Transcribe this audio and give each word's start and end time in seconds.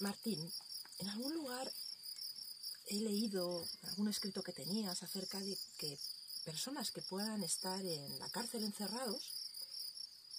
Martín, 0.00 0.52
en 0.98 1.08
algún 1.08 1.34
lugar 1.34 1.72
he 2.86 3.00
leído 3.00 3.66
algún 3.82 4.08
escrito 4.08 4.42
que 4.42 4.52
tenías 4.52 5.02
acerca 5.02 5.40
de 5.40 5.58
que 5.76 5.98
personas 6.44 6.90
que 6.90 7.02
puedan 7.02 7.42
estar 7.42 7.84
en 7.84 8.18
la 8.18 8.28
cárcel 8.30 8.64
encerrados 8.64 9.32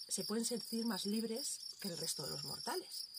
se 0.08 0.24
pueden 0.24 0.46
sentir 0.46 0.86
más 0.86 1.06
libres 1.06 1.60
que 1.80 1.90
el 1.90 1.98
resto 1.98 2.24
de 2.24 2.32
los 2.32 2.44
mortales. 2.44 3.10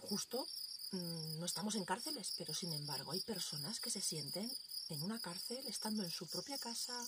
Justo 0.00 0.46
mm, 0.92 1.38
no 1.38 1.46
estamos 1.46 1.74
en 1.74 1.84
cárceles, 1.84 2.32
pero 2.38 2.54
sin 2.54 2.72
embargo 2.72 3.12
hay 3.12 3.20
personas 3.20 3.80
que 3.80 3.90
se 3.90 4.00
sienten 4.00 4.50
en 4.88 5.02
una 5.02 5.20
cárcel 5.20 5.64
estando 5.66 6.02
en 6.02 6.10
su 6.10 6.26
propia 6.26 6.58
casa, 6.58 7.06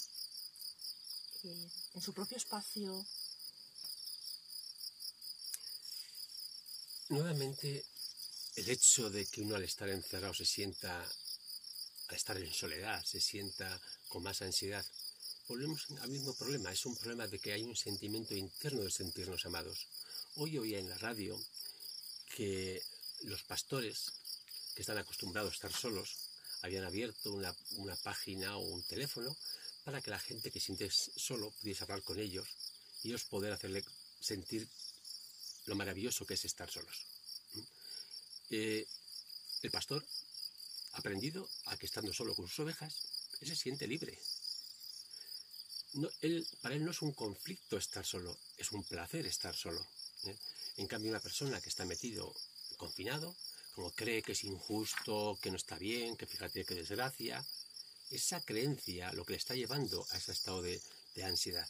eh, 1.44 1.70
en 1.94 2.02
su 2.02 2.12
propio 2.12 2.36
espacio. 2.36 3.04
Nuevamente, 7.12 7.84
el 8.56 8.70
hecho 8.70 9.10
de 9.10 9.26
que 9.26 9.42
uno 9.42 9.56
al 9.56 9.64
estar 9.64 9.86
encerrado 9.90 10.32
se 10.32 10.46
sienta, 10.46 11.06
al 12.08 12.16
estar 12.16 12.38
en 12.38 12.50
soledad, 12.54 13.04
se 13.04 13.20
sienta 13.20 13.78
con 14.08 14.22
más 14.22 14.40
ansiedad, 14.40 14.82
volvemos 15.46 15.88
al 16.00 16.08
mismo 16.08 16.32
problema. 16.32 16.72
Es 16.72 16.86
un 16.86 16.96
problema 16.96 17.26
de 17.26 17.38
que 17.38 17.52
hay 17.52 17.64
un 17.64 17.76
sentimiento 17.76 18.34
interno 18.34 18.80
de 18.80 18.90
sentirnos 18.90 19.44
amados. 19.44 19.88
Hoy 20.36 20.56
oía 20.56 20.78
en 20.78 20.88
la 20.88 20.96
radio 20.96 21.38
que 22.34 22.82
los 23.24 23.42
pastores 23.42 24.10
que 24.74 24.80
están 24.80 24.96
acostumbrados 24.96 25.50
a 25.50 25.56
estar 25.56 25.72
solos 25.74 26.16
habían 26.62 26.84
abierto 26.84 27.30
una, 27.30 27.54
página 27.96 28.56
o 28.56 28.60
un 28.60 28.82
teléfono 28.84 29.36
para 29.84 30.00
que 30.00 30.08
la 30.08 30.18
gente 30.18 30.50
que 30.50 30.60
siente 30.60 30.90
solo 30.90 31.50
pudiese 31.60 31.84
hablar 31.84 32.02
con 32.02 32.18
ellos 32.18 32.48
y 33.02 33.08
ellos 33.08 33.24
poder 33.24 33.52
hacerle 33.52 33.84
sentir 34.18 34.66
lo 35.66 35.74
maravilloso 35.74 36.26
que 36.26 36.34
es 36.34 36.44
estar 36.44 36.70
solos. 36.70 37.06
¿Mm? 37.54 37.60
Eh, 38.50 38.86
el 39.62 39.70
pastor 39.70 40.04
ha 40.92 40.98
aprendido 40.98 41.48
a 41.66 41.76
que 41.76 41.86
estando 41.86 42.12
solo 42.12 42.34
con 42.34 42.48
sus 42.48 42.60
ovejas, 42.60 42.94
él 43.40 43.48
se 43.48 43.56
siente 43.56 43.86
libre. 43.86 44.18
para 46.60 46.74
él 46.74 46.84
no 46.84 46.90
es 46.90 47.02
un 47.02 47.12
conflicto 47.12 47.76
estar 47.76 48.04
solo, 48.04 48.38
es 48.56 48.72
un 48.72 48.84
placer 48.84 49.26
estar 49.26 49.54
solo. 49.54 49.84
¿eh? 50.24 50.36
En 50.76 50.86
cambio, 50.86 51.10
una 51.10 51.20
persona 51.20 51.60
que 51.60 51.68
está 51.68 51.84
metido, 51.84 52.34
confinado, 52.76 53.36
como 53.74 53.90
cree 53.92 54.22
que 54.22 54.32
es 54.32 54.44
injusto, 54.44 55.38
que 55.40 55.50
no 55.50 55.56
está 55.56 55.78
bien, 55.78 56.16
que 56.16 56.26
fíjate 56.26 56.64
qué 56.64 56.74
desgracia, 56.74 57.44
esa 58.10 58.40
creencia 58.42 59.12
lo 59.12 59.24
que 59.24 59.32
le 59.32 59.38
está 59.38 59.54
llevando 59.54 60.06
a 60.10 60.18
ese 60.18 60.32
estado 60.32 60.62
de, 60.62 60.80
ansiedad. 61.24 61.68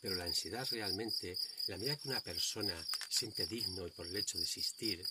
Pero 0.00 0.14
la 0.14 0.24
ansiedad 0.24 0.66
realmente, 0.70 1.38
la 1.66 1.78
medida 1.78 1.96
que 1.96 2.08
una 2.08 2.20
persona 2.20 2.74
siente 3.08 3.46
digno 3.46 3.86
y 3.86 3.90
por 3.90 4.06
el 4.06 4.16
hecho 4.16 4.38
de 4.38 4.44
existir, 4.44 5.04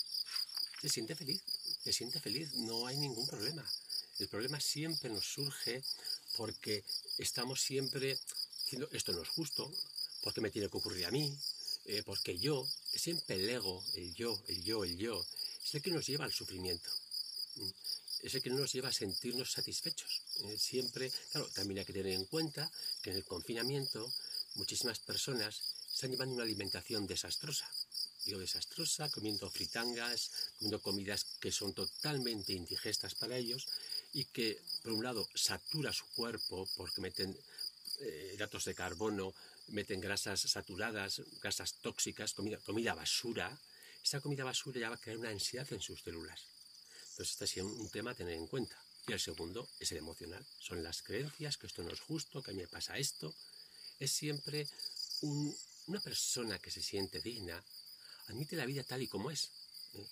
se 0.81 0.89
siente 0.89 1.15
feliz, 1.15 1.41
se 1.83 1.93
siente 1.93 2.19
feliz, 2.19 2.53
no 2.53 2.85
hay 2.85 2.97
ningún 2.97 3.25
problema. 3.25 3.65
El 4.19 4.27
problema 4.27 4.59
siempre 4.59 5.09
nos 5.09 5.25
surge 5.25 5.83
porque 6.37 6.83
estamos 7.17 7.61
siempre 7.61 8.19
diciendo 8.63 8.87
esto 8.91 9.11
no 9.13 9.21
es 9.21 9.29
justo, 9.29 9.71
porque 10.21 10.41
me 10.41 10.51
tiene 10.51 10.69
que 10.69 10.77
ocurrir 10.77 11.05
a 11.05 11.11
mí, 11.11 11.35
eh, 11.85 12.03
porque 12.05 12.37
yo, 12.37 12.67
siempre 12.93 13.35
el 13.35 13.49
ego, 13.49 13.83
el 13.95 14.13
yo, 14.13 14.41
el 14.47 14.63
yo, 14.63 14.83
el 14.83 14.97
yo, 14.97 15.25
es 15.63 15.75
el 15.75 15.81
que 15.81 15.91
nos 15.91 16.05
lleva 16.05 16.25
al 16.25 16.33
sufrimiento. 16.33 16.89
Mm, 17.55 17.69
es 18.23 18.35
el 18.35 18.41
que 18.41 18.49
no 18.49 18.59
nos 18.59 18.71
lleva 18.71 18.89
a 18.89 18.93
sentirnos 18.93 19.51
satisfechos. 19.51 20.21
Eh, 20.45 20.57
siempre, 20.57 21.11
claro, 21.31 21.47
también 21.49 21.79
hay 21.79 21.85
que 21.85 21.93
tener 21.93 22.13
en 22.13 22.25
cuenta 22.25 22.71
que 23.01 23.11
en 23.11 23.17
el 23.17 23.25
confinamiento 23.25 24.13
muchísimas 24.55 24.99
personas 24.99 25.61
están 26.03 26.11
llevando 26.11 26.35
una 26.35 26.43
alimentación 26.43 27.07
desastrosa. 27.07 27.65
Digo 28.25 28.37
desastrosa, 28.37 29.09
comiendo 29.09 29.49
fritangas, 29.49 30.31
comiendo 30.57 30.81
comidas 30.81 31.23
que 31.39 31.49
son 31.49 31.73
totalmente 31.73 32.51
indigestas 32.51 33.15
para 33.15 33.37
ellos 33.37 33.69
y 34.11 34.25
que, 34.25 34.61
por 34.81 34.91
un 34.91 35.03
lado, 35.03 35.25
satura 35.33 35.93
su 35.93 36.05
cuerpo 36.07 36.67
porque 36.75 36.99
meten 36.99 37.37
eh, 38.01 38.37
de 38.37 38.75
carbono 38.75 39.33
meten 39.69 40.01
grasas 40.01 40.41
saturadas, 40.41 41.21
grasas 41.41 41.75
tóxicas, 41.75 42.33
comida, 42.33 42.93
basura, 42.93 43.57
esa 44.03 44.19
comida 44.19 44.43
basura 44.43 44.81
ya 44.81 44.89
va 44.89 44.95
a 44.95 44.99
crear 44.99 45.17
una 45.17 45.29
ansiedad 45.29 45.71
en 45.71 45.79
sus 45.79 46.01
células. 46.01 46.41
Entonces, 47.11 47.31
este 47.31 47.45
es 47.45 47.65
un 47.65 47.89
tema 47.89 48.11
a 48.11 48.13
tener 48.13 48.33
en 48.33 48.47
cuenta. 48.47 48.75
Y 49.07 49.13
el 49.13 49.21
segundo 49.21 49.69
es 49.79 49.89
el 49.93 49.99
emocional. 49.99 50.45
Son 50.59 50.83
las 50.83 51.01
creencias, 51.01 51.55
que 51.55 51.67
esto 51.67 51.81
no 51.81 51.91
es 51.91 52.01
justo, 52.01 52.43
que 52.43 52.51
a 52.51 52.53
mí 52.53 52.59
me 52.59 52.67
pasa 52.67 52.97
esto. 52.97 53.33
Es 53.99 54.11
siempre 54.11 54.67
una 55.87 55.99
persona 55.99 56.59
que 56.59 56.71
se 56.71 56.81
siente 56.81 57.21
digna, 57.21 57.63
admite 58.27 58.55
la 58.55 58.65
vida 58.65 58.83
tal 58.83 59.01
y 59.01 59.07
como 59.07 59.31
es. 59.31 59.49
¿eh? 59.93 60.07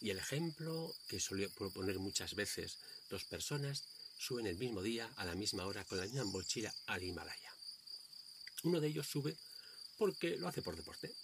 Y 0.00 0.10
el 0.10 0.18
ejemplo 0.18 0.94
que 1.08 1.20
suelo 1.20 1.48
proponer 1.50 1.98
muchas 1.98 2.34
veces, 2.34 2.78
dos 3.10 3.24
personas 3.24 3.84
suben 4.18 4.46
el 4.46 4.56
mismo 4.56 4.82
día, 4.82 5.10
a 5.16 5.24
la 5.24 5.34
misma 5.34 5.66
hora, 5.66 5.84
con 5.84 5.98
la 5.98 6.04
misma 6.04 6.24
mochila 6.24 6.74
al 6.86 7.02
Himalaya. 7.02 7.54
Uno 8.64 8.80
de 8.80 8.88
ellos 8.88 9.06
sube 9.06 9.36
porque 9.98 10.36
lo 10.36 10.48
hace 10.48 10.62
por 10.62 10.76
deporte. 10.76 11.14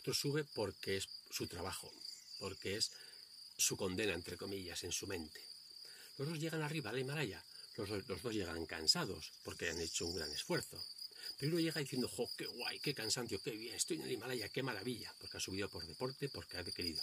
Otro 0.00 0.14
sube 0.14 0.44
porque 0.44 0.96
es 0.96 1.08
su 1.30 1.46
trabajo, 1.46 1.90
porque 2.38 2.76
es 2.76 2.90
su 3.56 3.76
condena, 3.76 4.14
entre 4.14 4.36
comillas, 4.36 4.84
en 4.84 4.92
su 4.92 5.06
mente. 5.06 5.40
Los 6.18 6.28
dos 6.28 6.38
llegan 6.38 6.62
arriba 6.62 6.90
al 6.90 6.98
Himalaya. 6.98 7.42
Los, 7.76 8.06
dos 8.06 8.32
llegan 8.32 8.66
cansados 8.66 9.32
porque 9.42 9.70
han 9.70 9.80
hecho 9.80 10.06
un 10.06 10.14
gran 10.14 10.30
esfuerzo. 10.30 10.80
Pero 11.38 11.52
uno 11.52 11.60
llega 11.60 11.80
diciendo, 11.80 12.08
¡jo, 12.08 12.30
qué 12.36 12.46
guay, 12.46 12.78
qué 12.80 12.94
cansancio, 12.94 13.40
qué 13.42 13.50
bien, 13.50 13.74
estoy 13.74 13.96
en 13.96 14.04
el 14.04 14.12
Himalaya, 14.12 14.48
qué 14.48 14.62
maravilla! 14.62 15.14
Porque 15.18 15.36
ha 15.36 15.40
subido 15.40 15.68
por 15.68 15.86
deporte, 15.86 16.28
porque 16.28 16.58
ha 16.58 16.64
querido. 16.64 17.02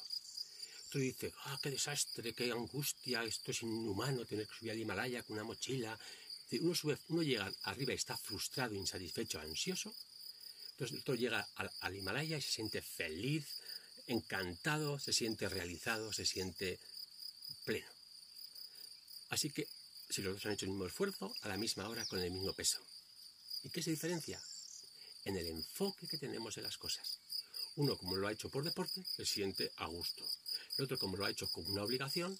Otro 0.87 1.01
dice, 1.01 1.33
¡ah, 1.45 1.59
qué 1.61 1.71
desastre, 1.71 2.33
qué 2.33 2.51
angustia, 2.51 3.23
esto 3.23 3.51
es 3.51 3.61
inhumano 3.61 4.25
tener 4.25 4.47
que 4.47 4.55
subir 4.55 4.71
al 4.71 4.79
Himalaya 4.79 5.23
con 5.23 5.35
una 5.35 5.43
mochila, 5.43 5.97
uno, 6.59 6.75
sube, 6.75 6.97
uno 7.07 7.23
llega 7.23 7.51
arriba 7.63 7.93
y 7.93 7.95
está 7.95 8.17
frustrado, 8.17 8.75
insatisfecho, 8.75 9.39
ansioso. 9.39 9.95
Entonces 10.71 10.99
otro 10.99 11.15
llega 11.15 11.47
al, 11.55 11.95
Himalaya 11.95 12.37
y 12.37 12.41
se 12.41 12.51
siente 12.51 12.81
feliz, 12.81 13.45
encantado, 14.07 14.99
se 14.99 15.13
siente 15.13 15.47
realizado, 15.47 16.11
se 16.11 16.25
siente 16.25 16.79
pleno. 17.63 17.91
Así 19.29 19.49
que 19.49 19.67
si 20.09 20.21
los 20.21 20.33
dos 20.33 20.45
han 20.45 20.53
hecho 20.53 20.65
el 20.65 20.71
mismo 20.71 20.87
esfuerzo, 20.87 21.33
a 21.41 21.47
la 21.47 21.57
misma 21.57 21.87
hora, 21.87 22.05
con 22.05 22.19
el 22.19 22.31
mismo 22.31 22.53
peso. 22.53 22.81
¿Y 23.63 23.69
qué 23.69 23.81
se 23.81 23.91
diferencia? 23.91 24.41
En 25.25 25.37
el 25.37 25.47
enfoque 25.47 26.07
que 26.07 26.17
tenemos 26.17 26.57
en 26.57 26.63
las 26.63 26.77
cosas. 26.77 27.19
Uno, 27.75 27.97
como 27.97 28.15
lo 28.15 28.27
ha 28.27 28.31
hecho 28.31 28.49
por 28.49 28.63
deporte, 28.63 29.03
se 29.05 29.25
siente 29.25 29.71
a 29.77 29.85
gusto. 29.85 30.27
El 30.77 30.85
otro, 30.85 30.97
como 30.97 31.17
lo 31.17 31.25
ha 31.25 31.29
hecho 31.29 31.47
como 31.51 31.69
una 31.69 31.83
obligación, 31.83 32.37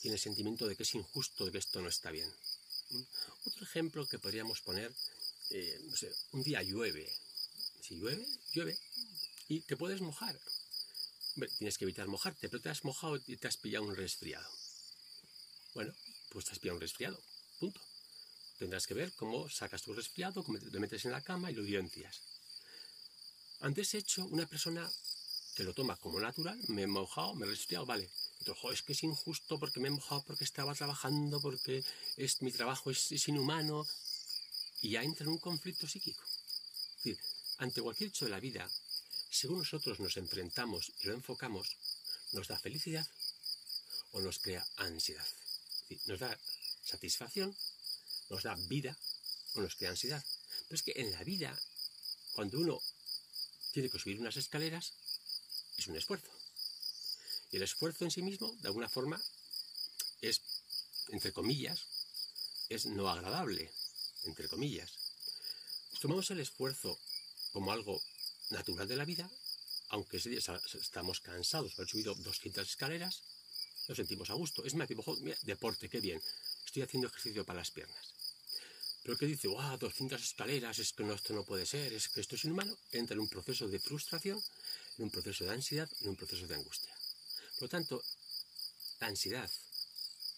tiene 0.00 0.16
el 0.16 0.20
sentimiento 0.20 0.66
de 0.66 0.76
que 0.76 0.82
es 0.82 0.94
injusto, 0.94 1.46
de 1.46 1.52
que 1.52 1.58
esto 1.58 1.80
no 1.80 1.88
está 1.88 2.10
bien. 2.10 2.30
Otro 3.44 3.64
ejemplo 3.64 4.06
que 4.06 4.18
podríamos 4.18 4.60
poner, 4.60 4.94
eh, 5.50 5.80
un 6.32 6.42
día 6.42 6.62
llueve. 6.62 7.10
Si 7.80 7.96
llueve, 7.96 8.26
llueve. 8.52 8.78
Y 9.48 9.60
te 9.60 9.76
puedes 9.76 10.00
mojar. 10.00 10.38
tienes 11.58 11.78
que 11.78 11.84
evitar 11.84 12.06
mojarte, 12.06 12.48
pero 12.48 12.62
te 12.62 12.68
has 12.68 12.84
mojado 12.84 13.16
y 13.26 13.36
te 13.36 13.48
has 13.48 13.56
pillado 13.56 13.84
un 13.84 13.96
resfriado. 13.96 14.50
Bueno, 15.74 15.94
pues 16.30 16.44
te 16.44 16.52
has 16.52 16.58
pillado 16.58 16.76
un 16.76 16.82
resfriado. 16.82 17.20
Punto. 17.58 17.80
Tendrás 18.64 18.86
que 18.86 18.94
ver 18.94 19.12
cómo 19.12 19.46
sacas 19.50 19.82
tu 19.82 19.92
resfriado, 19.92 20.42
cómo 20.42 20.58
te 20.58 20.80
metes 20.80 21.04
en 21.04 21.12
la 21.12 21.20
cama 21.20 21.50
y 21.50 21.54
lo 21.54 21.60
audiencias. 21.60 22.22
Ante 23.60 23.82
ese 23.82 23.98
hecho, 23.98 24.24
una 24.24 24.46
persona 24.46 24.90
que 25.54 25.64
lo 25.64 25.74
toma 25.74 25.98
como 25.98 26.18
natural, 26.18 26.58
me 26.68 26.84
he 26.84 26.86
mojado, 26.86 27.34
me 27.34 27.44
he 27.44 27.50
resfriado, 27.50 27.84
vale, 27.84 28.08
es 28.72 28.82
que 28.82 28.94
es 28.94 29.02
injusto 29.02 29.58
porque 29.58 29.80
me 29.80 29.88
he 29.88 29.90
mojado, 29.90 30.24
porque 30.26 30.44
estaba 30.44 30.74
trabajando, 30.74 31.42
porque 31.42 31.84
es, 32.16 32.40
mi 32.40 32.52
trabajo 32.52 32.90
es, 32.90 33.28
inhumano. 33.28 33.86
Y 34.80 34.92
ya 34.92 35.02
entra 35.02 35.24
en 35.24 35.32
un 35.32 35.38
conflicto 35.38 35.86
psíquico. 35.86 36.24
Es 36.24 37.04
decir, 37.04 37.18
ante 37.58 37.82
cualquier 37.82 38.08
hecho 38.08 38.24
de 38.24 38.30
la 38.30 38.40
vida, 38.40 38.66
según 39.28 39.58
nosotros 39.58 40.00
nos 40.00 40.16
enfrentamos 40.16 40.90
y 41.02 41.08
lo 41.08 41.12
enfocamos, 41.12 41.76
nos 42.32 42.48
da 42.48 42.58
felicidad 42.58 43.06
o 44.12 44.22
nos 44.22 44.38
crea 44.38 44.66
ansiedad. 44.76 45.28
nos 46.06 46.18
da 46.18 46.34
satisfacción, 46.82 47.54
nos 48.34 48.42
da 48.42 48.54
vida 48.66 48.98
o 49.54 49.60
nos 49.62 49.76
crea 49.76 49.90
ansiedad. 49.90 50.22
Pero 50.66 50.74
es 50.74 50.82
que 50.82 50.94
en 50.96 51.12
la 51.12 51.22
vida, 51.22 51.56
cuando 52.34 52.58
uno 52.58 52.82
tiene 53.72 53.88
que 53.88 53.98
subir 53.98 54.18
unas 54.18 54.36
escaleras, 54.36 54.92
es 55.78 55.86
un 55.86 55.96
esfuerzo. 55.96 56.30
Y 57.52 57.56
el 57.56 57.62
esfuerzo 57.62 58.04
en 58.04 58.10
sí 58.10 58.22
mismo, 58.22 58.52
de 58.60 58.68
alguna 58.68 58.88
forma, 58.88 59.22
es, 60.20 60.40
entre 61.08 61.32
comillas, 61.32 61.86
es 62.68 62.86
no 62.86 63.08
agradable, 63.08 63.72
entre 64.24 64.48
comillas. 64.48 64.90
Tomamos 66.00 66.30
el 66.30 66.40
esfuerzo 66.40 66.98
como 67.52 67.72
algo 67.72 68.02
natural 68.50 68.88
de 68.88 68.96
la 68.96 69.04
vida, 69.04 69.30
aunque 69.90 70.16
estamos 70.16 71.20
cansados 71.20 71.72
por 71.72 71.82
haber 71.82 71.90
subido 71.90 72.14
200 72.16 72.68
escaleras, 72.68 73.22
nos 73.86 73.96
sentimos 73.96 74.30
a 74.30 74.34
gusto. 74.34 74.64
Es 74.64 74.74
más, 74.74 74.88
deporte, 75.42 75.88
qué 75.88 76.00
bien, 76.00 76.20
estoy 76.66 76.82
haciendo 76.82 77.06
ejercicio 77.08 77.44
para 77.44 77.60
las 77.60 77.70
piernas. 77.70 78.23
Pero 79.04 79.18
que 79.18 79.26
dice, 79.26 79.48
wow, 79.48 79.76
200 79.78 80.20
escaleras, 80.20 80.78
es 80.78 80.92
que 80.92 81.04
no, 81.04 81.12
esto 81.14 81.34
no 81.34 81.44
puede 81.44 81.66
ser, 81.66 81.92
es 81.92 82.08
que 82.08 82.20
esto 82.20 82.34
es 82.36 82.44
inhumano, 82.44 82.76
entra 82.90 83.14
en 83.14 83.20
un 83.20 83.28
proceso 83.28 83.68
de 83.68 83.78
frustración 83.78 84.42
en 84.98 85.04
un 85.04 85.10
proceso 85.10 85.44
de 85.44 85.50
ansiedad, 85.50 85.90
en 86.00 86.08
un 86.08 86.16
proceso 86.16 86.46
de 86.46 86.54
angustia. 86.54 86.94
Por 87.54 87.62
lo 87.62 87.68
tanto, 87.68 88.04
la 89.00 89.08
ansiedad 89.08 89.50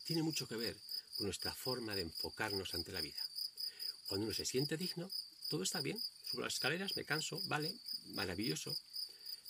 tiene 0.05 0.23
mucho 0.23 0.49
que 0.49 0.57
ver 0.57 0.77
con 1.17 1.27
nuestra 1.27 1.55
forma 1.55 1.95
de 1.95 2.03
enfocarnos 2.03 2.75
ante 2.75 2.93
la 2.93 3.01
vida. 3.01 3.23
Cuando 4.09 4.27
uno 4.27 4.35
se 4.35 4.47
siente 4.47 4.77
digno, 4.77 5.11
todo 5.49 5.63
está 5.63 5.81
bien, 5.81 6.01
subo 6.25 6.43
las 6.43 6.55
escaleras, 6.55 6.97
me 6.97 7.05
canso, 7.05 7.41
vale, 7.47 7.75
maravilloso. 8.07 8.77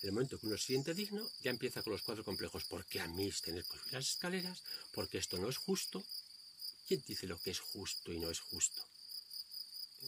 En 0.03 0.09
el 0.09 0.13
momento 0.13 0.39
que 0.39 0.47
uno 0.47 0.59
se 0.59 0.67
siente 0.67 0.95
digno, 0.95 1.29
ya 1.43 1.51
empieza 1.51 1.83
con 1.83 1.93
los 1.93 2.03
cuatro 2.03 2.25
complejos. 2.25 2.65
¿Por 2.65 2.85
qué 2.87 3.01
a 3.01 3.09
mí 3.09 3.29
es 3.29 3.41
tener 3.41 3.65
que 3.65 3.79
subir 3.79 3.93
las 3.93 4.11
escaleras? 4.11 4.63
Porque 4.93 5.19
esto 5.19 5.39
no 5.39 5.49
es 5.49 5.57
justo. 5.57 6.05
¿Quién 6.87 7.03
dice 7.07 7.27
lo 7.27 7.41
que 7.41 7.51
es 7.51 7.61
justo 7.61 8.13
y 8.13 8.19
no 8.19 8.31
es 8.31 8.41
justo? 8.41 8.83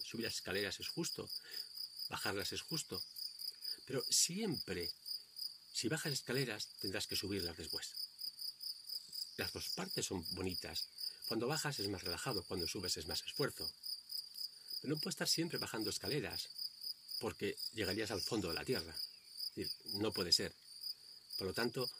Subir 0.04 0.24
las 0.24 0.34
escaleras 0.34 0.80
es 0.80 0.88
justo, 0.88 1.30
bajarlas 2.08 2.52
es 2.52 2.62
justo. 2.62 3.02
Pero 3.86 4.02
siempre, 4.10 4.90
si 5.72 5.88
bajas 5.88 6.12
escaleras, 6.12 6.68
tendrás 6.80 7.06
que 7.06 7.16
subirlas 7.16 7.56
después. 7.56 7.94
Las 9.36 9.52
dos 9.52 9.68
partes 9.68 10.06
son 10.06 10.26
bonitas. 10.34 10.88
Cuando 11.26 11.46
bajas 11.46 11.78
es 11.78 11.88
más 11.88 12.02
relajado, 12.02 12.42
cuando 12.44 12.66
subes 12.66 12.96
es 12.96 13.06
más 13.06 13.22
esfuerzo. 13.22 13.70
Pero 14.80 14.94
no 14.94 15.00
puedes 15.00 15.14
estar 15.14 15.28
siempre 15.28 15.58
bajando 15.58 15.90
escaleras, 15.90 16.48
porque 17.20 17.56
llegarías 17.74 18.10
al 18.10 18.20
fondo 18.20 18.48
de 18.48 18.54
la 18.54 18.64
tierra. 18.64 18.94
no 19.94 20.12
puede 20.12 20.32
ser. 20.32 20.54
Por 21.36 21.46
lo 21.46 21.54
tanto, 21.54 21.90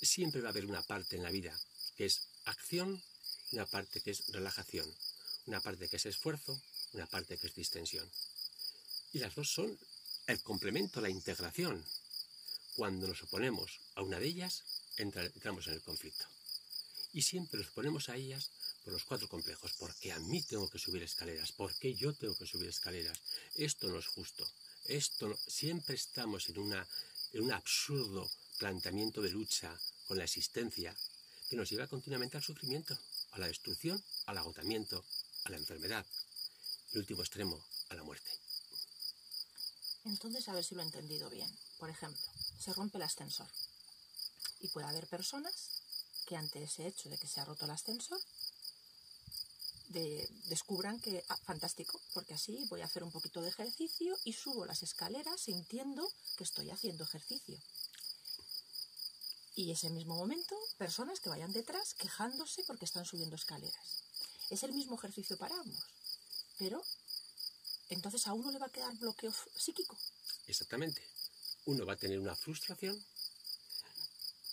siempre 0.00 0.40
va 0.40 0.48
a 0.48 0.50
haber 0.50 0.66
una 0.66 0.82
parte 0.82 1.16
en 1.16 1.22
la 1.22 1.30
vida 1.30 1.58
que 1.96 2.06
es 2.06 2.22
acción 2.44 3.02
y 3.50 3.56
una 3.56 3.66
parte 3.66 4.00
que 4.00 4.12
es 4.12 4.26
relajación, 4.28 4.90
una 5.46 5.60
parte 5.60 5.88
que 5.88 5.96
es 5.96 6.06
esfuerzo, 6.06 6.58
una 6.92 7.06
parte 7.06 7.38
que 7.38 7.46
es 7.46 7.54
distensión. 7.54 8.08
Y 9.12 9.18
las 9.18 9.34
dos 9.34 9.50
son 9.50 9.78
el 10.26 10.40
complemento, 10.42 11.00
la 11.00 11.10
integración. 11.10 11.84
Cuando 12.76 13.08
nos 13.08 13.22
oponemos 13.22 13.80
a 13.96 14.02
una 14.02 14.18
de 14.18 14.26
ellas, 14.26 14.62
entramos 14.96 15.66
en 15.66 15.74
el 15.74 15.82
conflicto. 15.82 16.24
Y 17.12 17.22
siempre 17.22 17.58
nos 17.58 17.70
ponemos 17.70 18.08
a 18.08 18.16
ellas 18.16 18.50
por 18.84 18.92
los 18.92 19.04
cuatro 19.04 19.28
complejos. 19.28 19.72
porque 19.78 20.12
a 20.12 20.18
mí 20.20 20.42
tengo 20.42 20.68
que 20.70 20.78
subir 20.78 21.02
escaleras? 21.02 21.52
¿Por 21.52 21.74
qué 21.74 21.94
yo 21.94 22.14
tengo 22.14 22.36
que 22.36 22.46
subir 22.46 22.68
escaleras? 22.68 23.20
Esto 23.56 23.88
no 23.88 23.98
es 23.98 24.06
justo. 24.06 24.48
Esto 24.84 25.36
siempre 25.46 25.96
estamos 25.96 26.48
en, 26.48 26.58
una, 26.58 26.86
en 27.32 27.42
un 27.42 27.52
absurdo 27.52 28.30
planteamiento 28.58 29.20
de 29.20 29.30
lucha 29.30 29.76
con 30.06 30.18
la 30.18 30.24
existencia 30.24 30.94
que 31.48 31.56
nos 31.56 31.68
lleva 31.68 31.88
continuamente 31.88 32.36
al 32.36 32.42
sufrimiento, 32.42 32.96
a 33.32 33.38
la 33.38 33.48
destrucción, 33.48 34.02
al 34.26 34.38
agotamiento, 34.38 35.04
a 35.44 35.50
la 35.50 35.56
enfermedad 35.56 36.06
y, 36.92 36.98
último 36.98 37.22
extremo, 37.22 37.62
a 37.88 37.94
la 37.94 38.02
muerte. 38.02 38.30
Entonces, 40.04 40.48
a 40.48 40.54
ver 40.54 40.64
si 40.64 40.74
lo 40.74 40.82
he 40.82 40.84
entendido 40.84 41.28
bien. 41.30 41.50
Por 41.78 41.90
ejemplo, 41.90 42.26
se 42.58 42.72
rompe 42.72 42.98
el 42.98 43.02
ascensor 43.02 43.48
y 44.60 44.68
puede 44.68 44.86
haber 44.86 45.06
personas 45.06 45.70
que 46.26 46.36
ante 46.36 46.62
ese 46.62 46.86
hecho 46.86 47.08
de 47.08 47.18
que 47.18 47.26
se 47.26 47.40
ha 47.40 47.44
roto 47.44 47.64
el 47.64 47.70
ascensor 47.70 48.20
descubran 49.90 51.00
que, 51.00 51.24
ah, 51.28 51.36
fantástico, 51.44 52.00
porque 52.14 52.34
así 52.34 52.64
voy 52.68 52.80
a 52.80 52.84
hacer 52.84 53.02
un 53.02 53.10
poquito 53.10 53.42
de 53.42 53.48
ejercicio 53.48 54.16
y 54.24 54.32
subo 54.32 54.64
las 54.64 54.82
escaleras 54.82 55.40
sintiendo 55.40 56.08
que 56.36 56.44
estoy 56.44 56.70
haciendo 56.70 57.04
ejercicio. 57.04 57.60
Y 59.56 59.72
ese 59.72 59.90
mismo 59.90 60.14
momento, 60.14 60.56
personas 60.78 61.18
que 61.18 61.28
vayan 61.28 61.52
detrás 61.52 61.94
quejándose 61.94 62.62
porque 62.66 62.84
están 62.84 63.04
subiendo 63.04 63.34
escaleras. 63.34 64.04
Es 64.48 64.62
el 64.62 64.72
mismo 64.72 64.96
ejercicio 64.96 65.36
para 65.36 65.58
ambos, 65.58 65.84
pero 66.60 66.84
entonces 67.88 68.26
a 68.26 68.34
uno 68.34 68.52
le 68.52 68.58
va 68.58 68.66
a 68.66 68.70
quedar 68.70 68.94
bloqueo 68.98 69.34
psíquico. 69.56 69.98
Exactamente. 70.46 71.02
Uno 71.64 71.86
va 71.86 71.94
a 71.94 71.96
tener 71.96 72.20
una 72.20 72.36
frustración 72.36 72.94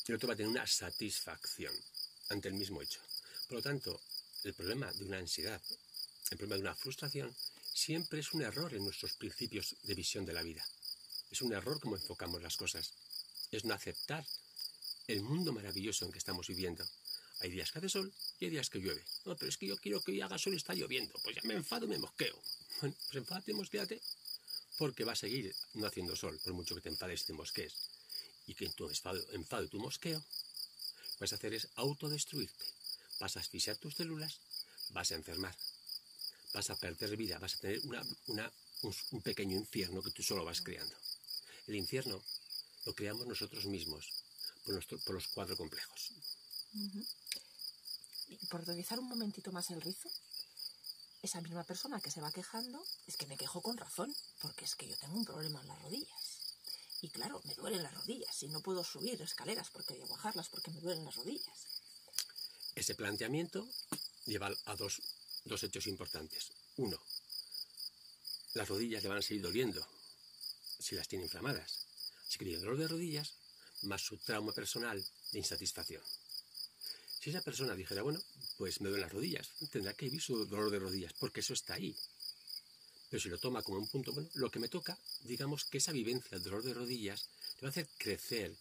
y 0.05 0.11
el 0.11 0.15
otro 0.15 0.29
va 0.29 0.33
a 0.33 0.37
tener 0.37 0.49
una 0.49 0.65
satisfacción 0.65 1.73
ante 2.29 2.47
el 2.47 2.53
mismo 2.53 2.81
hecho. 2.81 3.01
Por 3.47 3.57
lo 3.57 3.61
tanto, 3.61 4.01
el 4.45 4.53
problema 4.53 4.91
de 4.93 5.03
una 5.03 5.17
ansiedad, 5.17 5.61
el 6.31 6.37
problema 6.37 6.55
de 6.55 6.61
una 6.61 6.75
frustración, 6.75 7.35
siempre 7.73 8.21
es 8.21 8.31
un 8.33 8.41
error 8.41 8.73
en 8.73 8.85
nuestros 8.85 9.13
principios 9.13 9.75
de 9.83 9.93
visión 9.93 10.25
de 10.25 10.33
la 10.33 10.43
vida. 10.43 10.65
Es 11.29 11.41
un 11.41 11.51
error 11.53 11.79
como 11.81 11.97
enfocamos 11.97 12.41
las 12.41 12.55
cosas. 12.55 12.93
Es 13.51 13.65
no 13.65 13.73
aceptar 13.73 14.25
el 15.07 15.21
mundo 15.21 15.51
maravilloso 15.51 16.05
en 16.05 16.11
que 16.13 16.19
estamos 16.19 16.47
viviendo. 16.47 16.87
Hay 17.39 17.51
días 17.51 17.71
que 17.71 17.79
hace 17.79 17.89
sol 17.89 18.11
y 18.39 18.45
hay 18.45 18.51
días 18.51 18.69
que 18.69 18.79
llueve. 18.79 19.03
No, 19.25 19.35
pero 19.35 19.49
es 19.49 19.57
que 19.57 19.67
yo 19.67 19.77
quiero 19.77 20.01
que 20.01 20.11
hoy 20.11 20.21
haga 20.21 20.37
sol 20.37 20.53
y 20.53 20.57
está 20.57 20.73
lloviendo. 20.73 21.13
Pues 21.23 21.35
ya 21.35 21.41
me 21.43 21.53
enfado 21.53 21.85
y 21.85 21.89
me 21.89 21.97
mosqueo. 21.97 22.41
Bueno, 22.81 22.95
pues 23.05 23.17
enfádate 23.17 23.51
y 23.51 23.53
mosqueate. 23.53 24.01
Porque 24.77 25.03
va 25.03 25.13
a 25.13 25.15
seguir 25.15 25.55
no 25.73 25.87
haciendo 25.87 26.15
sol, 26.15 26.39
por 26.43 26.53
mucho 26.53 26.75
que 26.75 26.81
te 26.81 26.89
enfades 26.89 27.21
y 27.23 27.25
te 27.25 27.33
mosquees. 27.33 27.73
Y 28.47 28.53
que 28.53 28.65
en 28.65 28.73
tu 28.73 28.87
enfado, 28.87 29.19
enfado 29.33 29.63
y 29.63 29.67
tu 29.69 29.79
mosqueo, 29.79 30.23
vas 31.19 31.33
a 31.33 31.35
hacer 31.35 31.53
es 31.53 31.67
autodestruirte 31.75 32.65
vas 33.19 33.37
a 33.37 33.39
asfixiar 33.39 33.77
tus 33.77 33.95
células, 33.95 34.39
vas 34.89 35.11
a 35.11 35.15
enfermar, 35.15 35.55
vas 36.53 36.69
a 36.69 36.75
perder 36.75 37.15
vida, 37.17 37.39
vas 37.39 37.55
a 37.55 37.59
tener 37.59 37.81
un, 37.85 39.21
pequeño 39.21 39.57
infierno 39.57 40.01
que 40.01 40.11
tú 40.11 40.23
solo 40.23 40.45
vas 40.45 40.61
creando. 40.61 40.95
El 41.67 41.75
infierno 41.75 42.21
lo 42.85 42.93
creamos 42.93 43.27
nosotros 43.27 43.65
mismos 43.65 44.07
por, 44.63 45.13
los 45.13 45.27
cuatro 45.29 45.57
complejos. 45.57 46.11
Revisar 48.65 48.99
un 48.99 49.07
momentito 49.07 49.51
más 49.51 49.69
el 49.69 49.81
rizo, 49.81 50.09
esa 51.21 51.41
misma 51.41 51.63
persona 51.63 51.99
que 51.99 52.11
se 52.11 52.21
va 52.21 52.31
quejando 52.31 52.83
es 53.07 53.17
que 53.17 53.25
me 53.25 53.37
quejo 53.37 53.61
con 53.61 53.77
razón, 53.77 54.13
porque 54.39 54.65
es 54.65 54.75
que 54.75 54.87
yo 54.87 54.95
tengo 54.97 55.17
un 55.17 55.25
problema 55.25 55.61
en 55.61 55.67
las 55.67 55.81
rodillas. 55.81 56.37
Y 57.01 57.09
claro, 57.09 57.41
me 57.45 57.53
duelen 57.55 57.83
las 57.83 57.93
rodillas 57.93 58.41
y 58.43 58.47
no 58.47 58.61
puedo 58.61 58.83
subir 58.83 59.21
escaleras 59.21 59.69
porque 59.71 59.93
hay 59.93 59.99
que 59.99 60.05
bajarlas 60.05 60.49
porque 60.49 60.71
me 60.71 60.79
duelen 60.79 61.05
las 61.05 61.15
rodillas. 61.15 61.67
Ese 62.75 62.95
planteamiento 62.95 63.67
lleva 64.25 64.51
a 64.65 64.75
dos, 64.75 65.01
hechos 65.45 65.87
importantes. 65.87 66.51
Uno, 66.77 66.97
las 68.53 68.67
rodillas 68.67 69.03
le 69.03 69.09
van 69.09 69.19
a 69.19 69.21
seguir 69.21 69.43
doliendo 69.43 69.85
si 70.79 70.95
las 70.95 71.07
tiene 71.07 71.25
inflamadas. 71.25 71.85
Si 72.27 72.37
tiene 72.37 72.57
dolor 72.57 72.77
de 72.77 72.87
rodillas, 72.87 73.33
más 73.83 74.01
su 74.01 74.17
trauma 74.17 74.51
personal 74.53 75.03
de 75.31 75.39
insatisfacción. 75.39 76.03
Si 77.27 77.31
esa 77.31 77.41
persona 77.41 77.75
dijera, 77.75 78.03
bueno, 78.03 78.21
pues 78.55 78.79
me 78.79 78.87
duelen 78.87 79.01
las 79.01 79.11
rodillas, 79.11 79.49
tendrá 79.69 79.93
que 79.93 80.05
vivir 80.05 80.21
su 80.21 80.45
dolor 80.45 80.71
de 80.71 80.79
rodillas, 80.79 81.11
porque 81.19 81.41
eso 81.41 81.51
está 81.51 81.73
ahí. 81.73 81.93
Pero 83.09 83.21
si 83.21 83.27
lo 83.27 83.37
toma 83.37 83.61
como 83.63 83.79
un 83.79 83.89
punto, 83.89 84.13
bueno, 84.13 84.29
lo 84.35 84.49
que 84.49 84.59
me 84.59 84.69
toca, 84.69 84.97
digamos 85.25 85.65
que 85.65 85.79
esa 85.79 85.91
vivencia 85.91 86.29
del 86.31 86.43
dolor 86.43 86.63
de 86.63 86.73
rodillas 86.73 87.27
le 87.57 87.63
va 87.63 87.67
a 87.67 87.71
hacer 87.71 87.89
crecer 87.97 88.55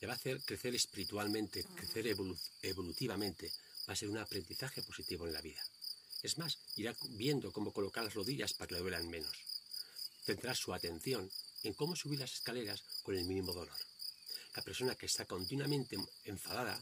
le 0.00 0.06
va 0.06 0.12
a 0.12 0.16
hacer 0.16 0.40
crecer 0.42 0.72
espiritualmente, 0.72 1.64
crecer 1.64 2.16
evolutivamente, 2.62 3.50
va 3.88 3.94
a 3.94 3.96
ser 3.96 4.08
un 4.08 4.18
aprendizaje 4.18 4.84
positivo 4.84 5.26
en 5.26 5.32
la 5.32 5.40
vida. 5.40 5.60
Es 6.22 6.38
más, 6.38 6.58
irá 6.76 6.94
viendo 7.10 7.50
cómo 7.50 7.72
colocar 7.72 8.04
las 8.04 8.14
rodillas 8.14 8.52
para 8.52 8.68
que 8.68 8.74
le 8.76 8.82
duelan 8.82 9.10
menos. 9.10 9.36
Tendrá 10.24 10.54
su 10.54 10.72
atención 10.72 11.28
en 11.64 11.74
cómo 11.74 11.96
subir 11.96 12.20
las 12.20 12.34
escaleras 12.34 12.84
con 13.02 13.16
el 13.16 13.24
mínimo 13.24 13.52
dolor. 13.52 13.76
La 14.54 14.62
persona 14.62 14.94
que 14.94 15.06
está 15.06 15.24
continuamente 15.24 15.96
enfadada 16.24 16.80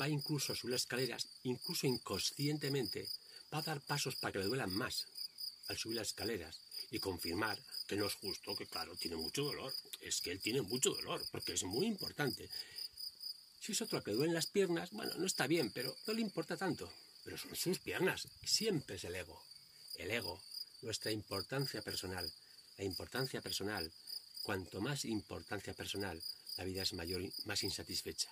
va 0.00 0.08
incluso 0.08 0.52
a 0.52 0.56
subir 0.56 0.72
las 0.72 0.82
escaleras, 0.82 1.28
incluso 1.44 1.86
inconscientemente, 1.86 3.08
va 3.52 3.58
a 3.58 3.62
dar 3.62 3.80
pasos 3.80 4.16
para 4.16 4.32
que 4.32 4.38
le 4.40 4.46
duelan 4.46 4.74
más 4.74 5.06
al 5.68 5.78
subir 5.78 5.96
las 5.96 6.08
escaleras 6.08 6.58
y 6.90 6.98
confirmar 6.98 7.58
que 7.86 7.96
no 7.96 8.06
es 8.06 8.14
justo, 8.14 8.54
que 8.54 8.66
claro, 8.66 8.94
tiene 8.96 9.16
mucho 9.16 9.44
dolor. 9.44 9.72
Es 10.00 10.20
que 10.20 10.30
él 10.30 10.40
tiene 10.40 10.62
mucho 10.62 10.90
dolor, 10.90 11.24
porque 11.30 11.54
es 11.54 11.64
muy 11.64 11.86
importante. 11.86 12.48
Si 13.60 13.72
es 13.72 13.82
otro 13.82 14.02
que 14.02 14.12
duelen 14.12 14.34
las 14.34 14.46
piernas, 14.46 14.90
bueno, 14.90 15.12
no 15.16 15.26
está 15.26 15.46
bien, 15.46 15.70
pero 15.70 15.96
no 16.06 16.14
le 16.14 16.20
importa 16.20 16.56
tanto. 16.56 16.90
Pero 17.24 17.38
son 17.38 17.56
sus 17.56 17.78
piernas, 17.78 18.28
siempre 18.44 18.96
es 18.96 19.04
el 19.04 19.14
ego. 19.14 19.42
El 19.96 20.10
ego, 20.10 20.40
nuestra 20.82 21.10
importancia 21.10 21.80
personal. 21.82 22.30
La 22.76 22.84
importancia 22.84 23.40
personal, 23.40 23.90
cuanto 24.42 24.80
más 24.80 25.04
importancia 25.04 25.72
personal, 25.72 26.20
la 26.56 26.64
vida 26.64 26.82
es 26.82 26.92
mayor, 26.92 27.22
más 27.46 27.62
insatisfecha. 27.62 28.30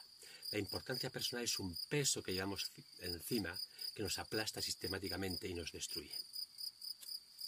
La 0.53 0.59
importancia 0.59 1.09
personal 1.09 1.45
es 1.45 1.59
un 1.59 1.75
peso 1.89 2.23
que 2.23 2.35
llevamos 2.35 2.71
encima 3.01 3.59
que 3.95 4.03
nos 4.03 4.19
aplasta 4.19 4.61
sistemáticamente 4.61 5.49
y 5.49 5.55
nos 5.55 5.73
destruye. 5.73 6.13